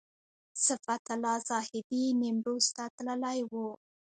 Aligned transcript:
صفت 0.65 1.03
الله 1.15 1.35
زاهدي 1.49 2.03
نیمروز 2.21 2.65
ته 2.75 2.83
تللی 2.95 3.39
و. 3.51 3.51